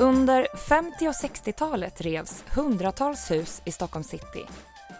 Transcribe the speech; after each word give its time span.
Under 0.00 0.48
50 0.68 1.08
och 1.08 1.12
60-talet 1.12 2.00
revs 2.00 2.44
hundratals 2.54 3.30
hus 3.30 3.62
i 3.64 3.72
Stockholm 3.72 4.04
city 4.04 4.46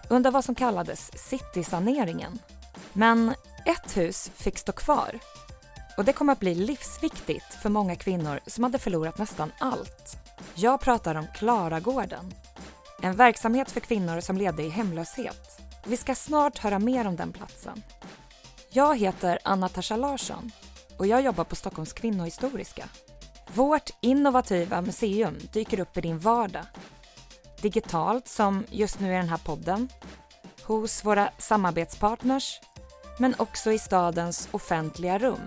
under 0.09 0.31
vad 0.31 0.45
som 0.45 0.55
kallades 0.55 1.11
citysaneringen. 1.29 2.39
Men 2.93 3.35
ett 3.67 3.97
hus 3.97 4.31
fick 4.35 4.59
stå 4.59 4.73
kvar 4.73 5.19
och 5.97 6.05
det 6.05 6.13
kom 6.13 6.29
att 6.29 6.41
bli 6.41 6.55
livsviktigt 6.55 7.55
för 7.63 7.69
många 7.69 7.97
kvinnor 7.97 8.41
som 8.47 8.65
hade 8.65 8.79
förlorat 8.79 9.19
nästan 9.19 9.53
allt. 9.59 10.17
Jag 10.55 10.81
pratar 10.81 11.15
om 11.15 11.27
Klaragården. 11.35 12.35
En 13.03 13.17
verksamhet 13.17 13.71
för 13.71 13.81
kvinnor 13.81 14.21
som 14.21 14.39
levde 14.39 14.63
i 14.63 14.69
hemlöshet. 14.69 15.61
Vi 15.87 15.97
ska 15.97 16.15
snart 16.15 16.59
höra 16.59 16.79
mer 16.79 17.07
om 17.07 17.17
den 17.17 17.33
platsen. 17.33 17.83
Jag 18.71 18.99
heter 18.99 19.39
Anna-Tasha 19.45 19.97
Larsson 19.97 20.51
och 20.97 21.07
jag 21.07 21.23
jobbar 21.23 21.45
på 21.45 21.57
Stockholms 21.57 21.93
kvinnohistoriska. 21.93 22.85
Vårt 23.55 23.91
innovativa 24.01 24.81
museum 24.81 25.39
dyker 25.53 25.81
upp 25.81 25.97
i 25.97 26.01
din 26.01 26.19
vardag. 26.19 26.65
Digitalt, 27.63 28.29
som 28.29 28.65
just 28.71 29.01
nu 29.01 29.13
i 29.13 29.17
den 29.17 29.29
här 29.29 29.39
podden, 29.39 29.89
hos 30.63 31.05
våra 31.05 31.31
samarbetspartners, 31.39 32.61
men 33.19 33.35
också 33.39 33.73
i 33.73 33.79
stadens 33.79 34.49
offentliga 34.51 35.19
rum. 35.19 35.41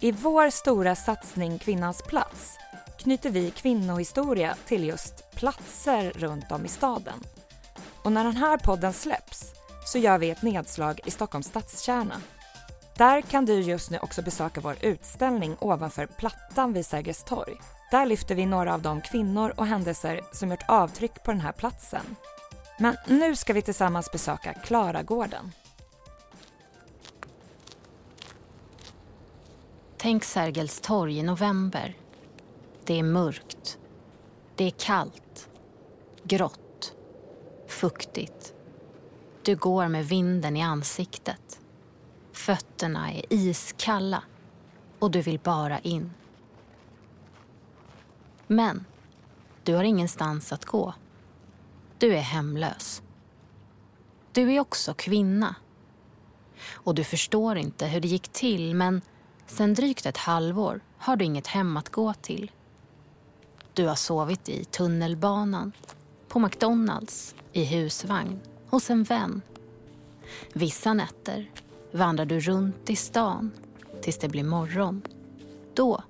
I 0.00 0.12
vår 0.12 0.50
stora 0.50 0.94
satsning 0.94 1.58
Kvinnans 1.58 2.02
plats 2.02 2.58
knyter 2.98 3.30
vi 3.30 3.50
kvinnohistoria 3.50 4.56
till 4.66 4.84
just 4.84 5.30
platser 5.34 6.12
runt 6.14 6.52
om 6.52 6.64
i 6.64 6.68
staden. 6.68 7.20
Och 8.02 8.12
när 8.12 8.24
den 8.24 8.36
här 8.36 8.56
podden 8.56 8.92
släpps 8.92 9.52
så 9.86 9.98
gör 9.98 10.18
vi 10.18 10.30
ett 10.30 10.42
nedslag 10.42 11.00
i 11.04 11.10
Stockholms 11.10 11.46
stadskärna. 11.46 12.20
Där 12.96 13.20
kan 13.20 13.44
du 13.44 13.60
just 13.60 13.90
nu 13.90 13.98
också 13.98 14.22
besöka 14.22 14.60
vår 14.60 14.76
utställning 14.80 15.56
ovanför 15.60 16.06
Plattan 16.06 16.72
vid 16.72 16.86
Sergels 16.86 17.24
torg. 17.24 17.54
Där 17.90 18.06
lyfter 18.06 18.34
vi 18.34 18.46
några 18.46 18.74
av 18.74 18.82
de 18.82 19.00
kvinnor 19.00 19.52
och 19.56 19.66
händelser 19.66 20.20
som 20.32 20.50
gjort 20.50 20.64
avtryck 20.68 21.24
på 21.24 21.30
den 21.30 21.40
här 21.40 21.52
platsen. 21.52 22.16
Men 22.78 22.96
nu 23.06 23.36
ska 23.36 23.52
vi 23.52 23.62
tillsammans 23.62 24.12
besöka 24.12 24.54
Klaragården. 24.54 25.52
Tänk 29.96 30.24
Sergels 30.24 30.80
torg 30.80 31.18
i 31.18 31.22
november. 31.22 31.96
Det 32.84 32.98
är 32.98 33.02
mörkt. 33.02 33.78
Det 34.56 34.64
är 34.64 34.70
kallt. 34.70 35.48
Grått. 36.22 36.94
Fuktigt. 37.68 38.54
Du 39.42 39.56
går 39.56 39.88
med 39.88 40.06
vinden 40.06 40.56
i 40.56 40.62
ansiktet. 40.62 41.60
Fötterna 42.44 43.12
är 43.12 43.32
iskalla 43.32 44.22
och 44.98 45.10
du 45.10 45.22
vill 45.22 45.38
bara 45.38 45.78
in. 45.78 46.10
Men 48.46 48.84
du 49.62 49.74
har 49.74 49.84
ingenstans 49.84 50.52
att 50.52 50.64
gå. 50.64 50.94
Du 51.98 52.14
är 52.16 52.20
hemlös. 52.20 53.02
Du 54.32 54.52
är 54.52 54.60
också 54.60 54.94
kvinna. 54.94 55.54
Och 56.72 56.94
du 56.94 57.04
förstår 57.04 57.56
inte 57.56 57.86
hur 57.86 58.00
det 58.00 58.08
gick 58.08 58.28
till 58.28 58.74
men 58.74 59.00
sen 59.46 59.74
drygt 59.74 60.06
ett 60.06 60.16
halvår 60.16 60.80
har 60.98 61.16
du 61.16 61.24
inget 61.24 61.46
hem 61.46 61.76
att 61.76 61.88
gå 61.88 62.14
till. 62.14 62.50
Du 63.72 63.86
har 63.86 63.94
sovit 63.94 64.48
i 64.48 64.64
tunnelbanan, 64.64 65.72
på 66.28 66.38
McDonalds, 66.38 67.34
i 67.52 67.64
husvagn, 67.64 68.40
hos 68.66 68.90
en 68.90 69.04
vän. 69.04 69.42
Vissa 70.52 70.94
nätter 70.94 71.50
vandrar 71.94 72.24
du 72.24 72.40
runt 72.40 72.90
i 72.90 72.96
stan 72.96 73.50
tills 74.02 74.18
det 74.18 74.28
blir 74.28 74.44
morgon. 74.44 75.02
Då 75.74 76.02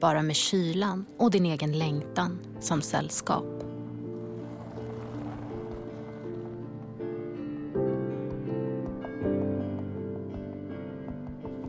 bara 0.00 0.22
med 0.22 0.36
kylan 0.36 1.04
och 1.16 1.30
din 1.30 1.46
egen 1.46 1.78
längtan 1.78 2.38
som 2.60 2.82
sällskap. 2.82 3.44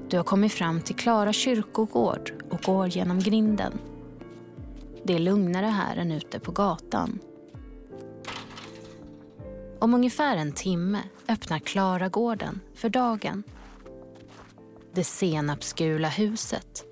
Du 0.10 0.18
har 0.18 0.24
kommit 0.24 0.54
fram 0.54 0.82
till 0.82 0.96
Klara 0.96 1.34
kyrkogård 1.34 2.34
och 2.50 2.62
går 2.62 2.88
genom 2.88 3.20
grinden. 3.20 3.74
Det 5.04 5.16
är 5.16 5.20
lugnare 5.20 5.66
här 5.66 5.98
än 5.98 6.12
ute 6.12 6.40
på 6.40 6.52
gatan. 6.52 7.20
Om 9.80 9.94
ungefär 9.94 10.38
en 10.38 10.52
timme 10.52 11.00
öppnar 11.28 11.60
Klaragården 11.60 12.60
för 12.76 12.90
dagen. 12.90 13.44
Det 14.94 15.04
senapsgula 15.04 16.10
huset 16.10 16.84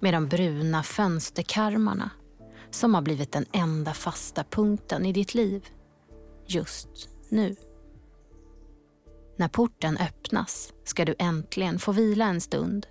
med 0.00 0.14
de 0.14 0.28
bruna 0.28 0.82
fönsterkarmarna 0.82 2.10
som 2.70 2.94
har 2.94 3.02
blivit 3.02 3.32
den 3.32 3.46
enda 3.52 3.94
fasta 3.94 4.44
punkten 4.44 5.06
i 5.06 5.12
ditt 5.12 5.34
liv 5.34 5.66
just 6.46 7.08
nu. 7.28 7.56
När 9.36 9.48
porten 9.48 9.96
öppnas 9.96 10.72
ska 10.84 11.04
du 11.04 11.14
äntligen 11.18 11.78
få 11.78 11.92
vila 11.92 12.24
en 12.24 12.40
stund. 12.40 12.86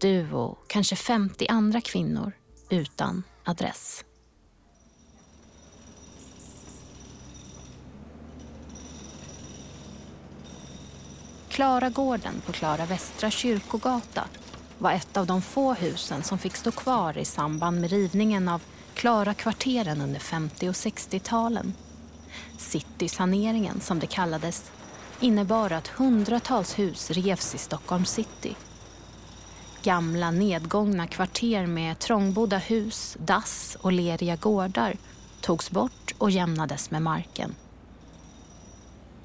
Du 0.00 0.32
och 0.32 0.58
kanske 0.68 0.96
50 0.96 1.46
andra 1.48 1.80
kvinnor 1.80 2.32
utan 2.70 3.22
adress. 3.44 4.04
Klaragården 11.54 12.42
på 12.46 12.52
Klara 12.52 12.86
Västra 12.86 13.30
kyrkogata 13.30 14.24
var 14.78 14.92
ett 14.92 15.16
av 15.16 15.26
de 15.26 15.42
få 15.42 15.74
husen 15.74 16.22
som 16.22 16.38
fick 16.38 16.56
stå 16.56 16.70
kvar 16.70 17.18
i 17.18 17.24
samband 17.24 17.80
med 17.80 17.90
rivningen 17.90 18.48
av 18.48 18.62
Klara 18.94 19.34
kvarteren 19.34 20.00
under 20.00 20.20
50 20.20 20.68
och 20.68 20.72
60-talen. 20.72 21.74
Citysaneringen, 22.58 23.80
som 23.80 23.98
det 23.98 24.06
kallades, 24.06 24.70
innebar 25.20 25.70
att 25.70 25.88
hundratals 25.88 26.78
hus 26.78 27.10
revs 27.10 27.54
i 27.54 27.58
Stockholm 27.58 28.04
city. 28.04 28.54
Gamla 29.82 30.30
nedgångna 30.30 31.06
kvarter 31.06 31.66
med 31.66 31.98
trångbodda 31.98 32.58
hus, 32.58 33.16
dass 33.20 33.76
och 33.80 33.92
leriga 33.92 34.36
gårdar 34.36 34.96
togs 35.40 35.70
bort 35.70 36.14
och 36.18 36.30
jämnades 36.30 36.90
med 36.90 37.02
marken. 37.02 37.54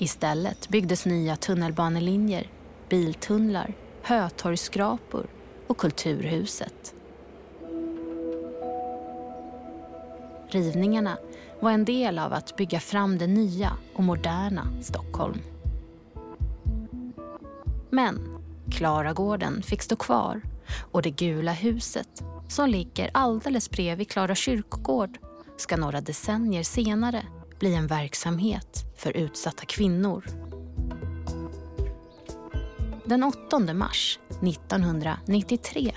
Istället 0.02 0.70
byggdes 0.70 1.06
nya 1.06 1.36
tunnelbanelinjer, 1.36 2.52
biltunnlar, 2.90 3.74
hötorgsskrapor 4.02 5.28
och 5.68 5.78
Kulturhuset. 5.78 6.96
Rivningarna 10.48 11.18
var 11.60 11.72
en 11.72 11.86
del 11.86 12.20
av 12.20 12.34
att 12.34 12.56
bygga 12.56 12.80
fram 12.80 13.18
det 13.18 13.28
nya 13.28 13.74
och 13.94 14.04
moderna 14.04 14.68
Stockholm. 14.82 15.42
Men 17.90 18.38
Klaragården 18.72 19.62
fick 19.62 19.82
stå 19.82 19.96
kvar 19.96 20.42
och 20.92 21.02
det 21.02 21.12
gula 21.12 21.52
huset 21.52 22.24
som 22.48 22.70
ligger 22.70 23.10
alldeles 23.14 23.70
bredvid 23.70 24.10
Klara 24.10 24.36
kyrkogård 24.36 25.18
ska 25.58 25.78
några 25.78 26.02
decennier 26.02 26.64
senare 26.64 27.26
bli 27.60 27.76
en 27.76 27.88
verksamhet 27.88 28.86
för 28.98 29.18
utsatta 29.18 29.66
kvinnor. 29.66 30.26
Den 33.06 33.24
8 33.24 33.60
mars 33.74 34.20
1993 34.30 35.96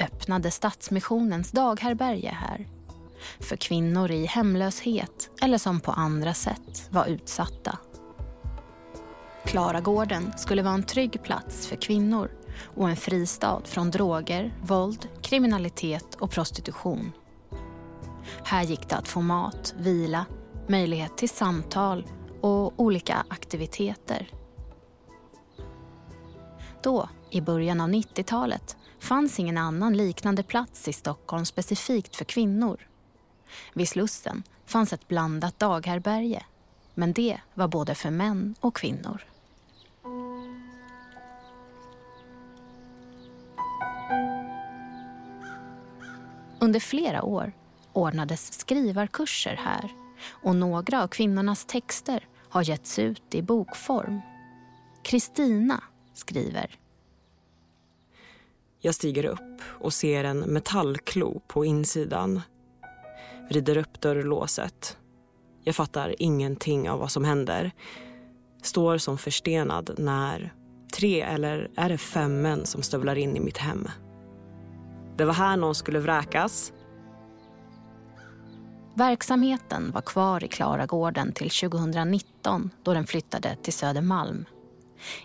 öppnade 0.00 0.50
Stadsmissionens 0.50 1.50
daghärbärge 1.50 2.38
här 2.40 2.68
för 3.40 3.56
kvinnor 3.56 4.10
i 4.10 4.26
hemlöshet 4.26 5.30
eller 5.42 5.58
som 5.58 5.80
på 5.80 5.92
andra 5.92 6.34
sätt 6.34 6.88
var 6.90 7.06
utsatta. 7.06 7.78
Klaragården 9.44 10.32
skulle 10.36 10.62
vara 10.62 10.74
en 10.74 10.82
trygg 10.82 11.22
plats 11.22 11.66
för 11.66 11.76
kvinnor 11.76 12.30
och 12.74 12.90
en 12.90 12.96
fristad 12.96 13.62
från 13.64 13.90
droger, 13.90 14.54
våld, 14.62 15.08
kriminalitet 15.22 16.14
och 16.14 16.30
prostitution. 16.30 17.12
Här 18.44 18.62
gick 18.62 18.88
det 18.88 18.96
att 18.96 19.08
få 19.08 19.20
mat, 19.20 19.74
vila, 19.78 20.26
möjlighet 20.68 21.16
till 21.16 21.28
samtal 21.28 22.04
och 22.40 22.80
olika 22.80 23.24
aktiviteter. 23.28 24.28
Då, 26.82 27.08
i 27.30 27.40
början 27.40 27.80
av 27.80 27.88
90-talet, 27.88 28.76
fanns 28.98 29.38
ingen 29.38 29.58
annan 29.58 29.96
liknande 29.96 30.42
plats 30.42 30.88
i 30.88 30.92
Stockholm 30.92 31.44
specifikt 31.44 32.16
för 32.16 32.24
kvinnor. 32.24 32.88
Vid 33.74 33.88
Slussen 33.88 34.42
fanns 34.66 34.92
ett 34.92 35.08
blandat 35.08 35.58
daghärbärge 35.58 36.44
men 36.94 37.12
det 37.12 37.40
var 37.54 37.68
både 37.68 37.94
för 37.94 38.10
män 38.10 38.54
och 38.60 38.76
kvinnor. 38.76 39.24
Under 46.58 46.80
flera 46.80 47.22
år 47.22 47.52
ordnades 47.92 48.52
skrivarkurser 48.52 49.56
här 49.64 50.03
och 50.28 50.56
några 50.56 51.02
av 51.02 51.08
kvinnornas 51.08 51.64
texter 51.64 52.28
har 52.48 52.62
getts 52.62 52.98
ut 52.98 53.34
i 53.34 53.42
bokform. 53.42 54.20
Kristina 55.04 55.82
skriver. 56.14 56.78
Jag 58.80 58.94
stiger 58.94 59.24
upp 59.24 59.60
och 59.64 59.92
ser 59.92 60.24
en 60.24 60.38
metallklo 60.38 61.40
på 61.46 61.64
insidan. 61.64 62.40
Vrider 63.50 63.76
upp 63.76 64.00
dörrlåset. 64.00 64.96
Jag 65.62 65.76
fattar 65.76 66.14
ingenting 66.18 66.90
av 66.90 66.98
vad 66.98 67.10
som 67.10 67.24
händer. 67.24 67.70
Står 68.62 68.98
som 68.98 69.18
förstenad 69.18 69.94
när 69.98 70.54
tre 70.96 71.20
eller 71.20 71.70
är 71.76 71.88
det 71.88 71.98
fem 71.98 72.42
män 72.42 72.66
som 72.66 72.82
stövlar 72.82 73.16
in 73.16 73.36
i 73.36 73.40
mitt 73.40 73.58
hem. 73.58 73.88
Det 75.16 75.24
var 75.24 75.34
här 75.34 75.56
någon 75.56 75.74
skulle 75.74 75.98
vräkas. 75.98 76.72
Verksamheten 78.96 79.90
var 79.90 80.00
kvar 80.00 80.44
i 80.44 80.48
Klaragården 80.48 81.32
till 81.32 81.50
2019 81.50 82.70
då 82.82 82.94
den 82.94 83.06
flyttade 83.06 83.56
till 83.62 83.72
Södermalm. 83.72 84.44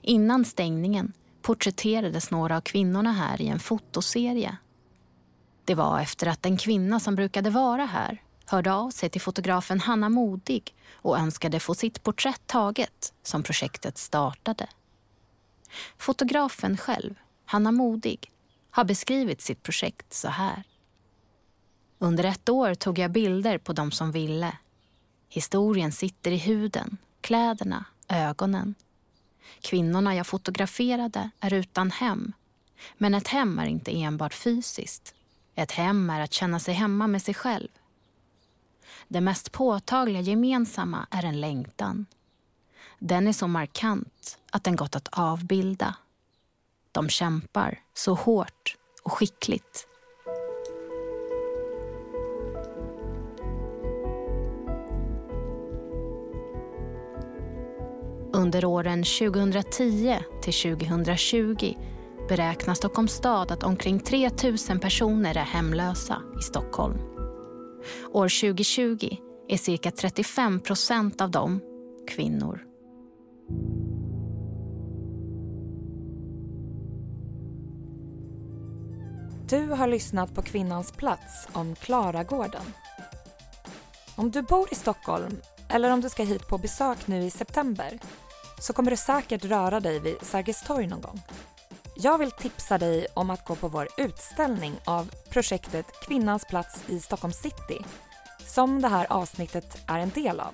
Innan 0.01 0.45
stängningen 0.45 1.13
porträtterades 1.41 2.31
några 2.31 2.57
av 2.57 2.61
kvinnorna 2.61 3.11
här 3.11 3.41
i 3.41 3.47
en 3.47 3.59
fotoserie. 3.59 4.57
Det 5.65 5.75
var 5.75 5.99
efter 5.99 6.27
att 6.27 6.45
en 6.45 6.57
kvinna 6.57 6.99
som 6.99 7.15
brukade 7.15 7.49
vara 7.49 7.85
här 7.85 8.21
hörde 8.45 8.73
av 8.73 8.89
sig 8.89 9.09
till 9.09 9.21
fotografen 9.21 9.79
Hanna 9.79 10.09
Modig 10.09 10.75
och 10.93 11.19
önskade 11.19 11.59
få 11.59 11.75
sitt 11.75 12.03
porträtt 12.03 12.41
taget 12.45 13.13
som 13.23 13.43
projektet 13.43 13.97
startade. 13.97 14.67
Fotografen 15.97 16.77
själv, 16.77 17.15
Hanna 17.45 17.71
Modig, 17.71 18.31
har 18.71 18.83
beskrivit 18.83 19.41
sitt 19.41 19.63
projekt 19.63 20.13
så 20.13 20.27
här. 20.27 20.63
Under 22.01 22.23
ett 22.23 22.49
år 22.49 22.73
tog 22.73 22.99
jag 22.99 23.11
bilder 23.11 23.57
på 23.57 23.73
de 23.73 23.91
som 23.91 24.11
ville. 24.11 24.57
Historien 25.29 25.91
sitter 25.91 26.31
i 26.31 26.37
huden, 26.37 26.97
kläderna, 27.21 27.85
ögonen. 28.07 28.75
Kvinnorna 29.61 30.15
jag 30.15 30.27
fotograferade 30.27 31.29
är 31.39 31.53
utan 31.53 31.91
hem. 31.91 32.33
Men 32.97 33.13
ett 33.13 33.27
hem 33.27 33.59
är 33.59 33.65
inte 33.65 34.01
enbart 34.01 34.33
fysiskt. 34.33 35.15
Ett 35.55 35.71
hem 35.71 36.09
är 36.09 36.21
att 36.21 36.33
känna 36.33 36.59
sig 36.59 36.73
hemma 36.73 37.07
med 37.07 37.21
sig 37.21 37.33
själv. 37.33 37.67
Det 39.07 39.21
mest 39.21 39.51
påtagliga 39.51 40.21
gemensamma 40.21 41.07
är 41.11 41.25
en 41.25 41.41
längtan. 41.41 42.05
Den 42.99 43.27
är 43.27 43.33
så 43.33 43.47
markant 43.47 44.37
att 44.51 44.63
den 44.63 44.75
gått 44.75 44.95
att 44.95 45.07
avbilda. 45.11 45.95
De 46.91 47.09
kämpar 47.09 47.79
så 47.93 48.13
hårt 48.13 48.77
och 49.03 49.13
skickligt. 49.13 49.87
Under 58.49 58.65
åren 58.65 59.03
2010 59.03 60.19
till 60.41 60.53
2020 60.53 61.75
beräknar 62.29 62.73
Stockholms 62.73 63.11
stad 63.11 63.51
att 63.51 63.63
omkring 63.63 63.99
3 63.99 64.29
000 64.69 64.79
personer 64.79 65.37
är 65.37 65.43
hemlösa 65.43 66.21
i 66.39 66.43
Stockholm. 66.43 66.97
År 68.11 68.41
2020 68.41 69.17
är 69.47 69.57
cirka 69.57 69.91
35 69.91 70.59
procent 70.59 71.21
av 71.21 71.31
dem 71.31 71.61
kvinnor. 72.07 72.65
Du 79.49 79.67
har 79.67 79.87
lyssnat 79.87 80.35
på 80.35 80.41
Kvinnans 80.41 80.91
plats 80.91 81.47
om 81.53 81.75
Klaragården. 81.75 82.65
Om 84.15 84.31
du 84.31 84.41
bor 84.41 84.67
i 84.71 84.75
Stockholm 84.75 85.37
eller 85.69 85.91
om 85.91 86.01
du 86.01 86.09
ska 86.09 86.23
hit 86.23 86.47
på 86.47 86.57
besök 86.57 87.07
nu 87.07 87.23
i 87.23 87.29
september 87.29 87.99
så 88.59 88.73
kommer 88.73 88.91
du 88.91 88.97
säkert 88.97 89.45
röra 89.45 89.79
dig 89.79 89.99
vid 89.99 90.15
Sergels 90.21 90.61
torg 90.61 90.87
någon 90.87 91.01
gång. 91.01 91.21
Jag 91.95 92.17
vill 92.17 92.31
tipsa 92.31 92.77
dig 92.77 93.07
om 93.13 93.29
att 93.29 93.45
gå 93.45 93.55
på 93.55 93.67
vår 93.67 93.87
utställning 93.97 94.73
av 94.85 95.11
projektet 95.29 95.85
Kvinnans 96.01 96.45
plats 96.45 96.83
i 96.87 96.99
Stockholm 96.99 97.33
city 97.33 97.79
som 98.47 98.81
det 98.81 98.87
här 98.87 99.07
avsnittet 99.09 99.77
är 99.87 99.99
en 99.99 100.09
del 100.09 100.39
av. 100.39 100.53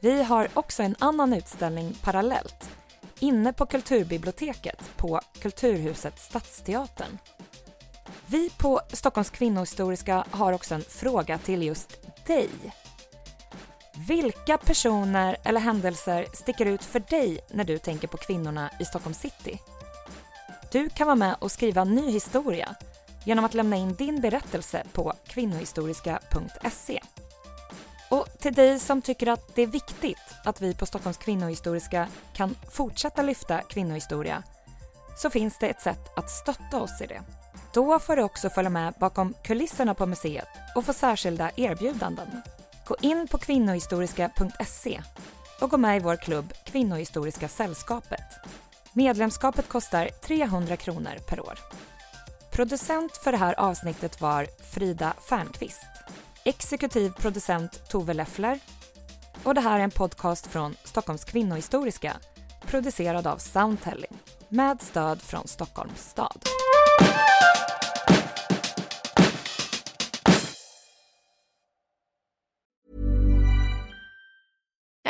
Vi 0.00 0.22
har 0.22 0.48
också 0.54 0.82
en 0.82 0.96
annan 0.98 1.32
utställning 1.32 1.94
parallellt 2.02 2.70
inne 3.18 3.52
på 3.52 3.66
Kulturbiblioteket 3.66 4.90
på 4.96 5.20
Kulturhuset 5.40 6.18
Stadsteatern. 6.18 7.18
Vi 8.26 8.50
på 8.50 8.80
Stockholms 8.92 9.30
kvinnohistoriska 9.30 10.24
har 10.30 10.52
också 10.52 10.74
en 10.74 10.82
fråga 10.82 11.38
till 11.38 11.62
just 11.62 11.98
dig. 12.26 12.50
Vilka 14.08 14.58
personer 14.58 15.36
eller 15.44 15.60
händelser 15.60 16.26
sticker 16.32 16.66
ut 16.66 16.84
för 16.84 17.00
dig 17.00 17.40
när 17.50 17.64
du 17.64 17.78
tänker 17.78 18.08
på 18.08 18.16
kvinnorna 18.16 18.70
i 18.80 18.84
Stockholm 18.84 19.14
city? 19.14 19.58
Du 20.72 20.88
kan 20.88 21.06
vara 21.06 21.16
med 21.16 21.36
och 21.38 21.52
skriva 21.52 21.84
ny 21.84 22.10
historia 22.10 22.74
genom 23.24 23.44
att 23.44 23.54
lämna 23.54 23.76
in 23.76 23.94
din 23.94 24.20
berättelse 24.20 24.86
på 24.92 25.12
kvinnohistoriska.se. 25.26 27.00
Och 28.10 28.26
till 28.38 28.54
dig 28.54 28.78
som 28.78 29.02
tycker 29.02 29.26
att 29.26 29.54
det 29.54 29.62
är 29.62 29.66
viktigt 29.66 30.34
att 30.44 30.60
vi 30.60 30.74
på 30.74 30.86
Stockholms 30.86 31.18
kvinnohistoriska 31.18 32.08
kan 32.34 32.56
fortsätta 32.70 33.22
lyfta 33.22 33.62
kvinnohistoria 33.62 34.42
så 35.16 35.30
finns 35.30 35.58
det 35.58 35.68
ett 35.68 35.80
sätt 35.80 36.18
att 36.18 36.30
stötta 36.30 36.80
oss 36.82 37.00
i 37.00 37.06
det. 37.06 37.22
Då 37.74 37.98
får 37.98 38.16
du 38.16 38.22
också 38.22 38.50
följa 38.50 38.70
med 38.70 38.94
bakom 39.00 39.34
kulisserna 39.42 39.94
på 39.94 40.06
museet 40.06 40.48
och 40.74 40.84
få 40.84 40.92
särskilda 40.92 41.50
erbjudanden. 41.56 42.28
Gå 42.86 42.96
in 43.00 43.28
på 43.30 43.38
kvinnohistoriska.se 43.38 45.02
och 45.60 45.70
gå 45.70 45.76
med 45.76 45.96
i 45.96 46.00
vår 46.00 46.16
klubb 46.16 46.52
Kvinnohistoriska 46.64 47.48
sällskapet. 47.48 48.24
Medlemskapet 48.92 49.68
kostar 49.68 50.08
300 50.08 50.76
kronor 50.76 51.18
per 51.28 51.40
år. 51.40 51.58
Producent 52.52 53.16
för 53.16 53.32
det 53.32 53.38
här 53.38 53.60
avsnittet 53.60 54.20
var 54.20 54.46
Frida 54.70 55.14
Fernqvist. 55.28 55.86
Exekutiv 56.44 57.10
producent 57.10 57.88
Tove 57.88 58.14
Leffler. 58.14 58.58
Och 59.42 59.54
det 59.54 59.60
här 59.60 59.78
är 59.78 59.84
en 59.84 59.90
podcast 59.90 60.46
från 60.46 60.76
Stockholms 60.84 61.24
kvinnohistoriska 61.24 62.16
producerad 62.66 63.26
av 63.26 63.36
Soundtelling 63.36 64.18
med 64.48 64.82
stöd 64.82 65.22
från 65.22 65.48
Stockholms 65.48 66.08
stad. 66.10 66.44